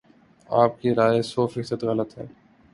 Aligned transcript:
آپ 0.49 0.81
کی 0.81 0.93
رائے 0.95 1.21
سو 1.23 1.47
فیصد 1.47 1.83
غلط 1.83 2.17
ہے 2.17 2.25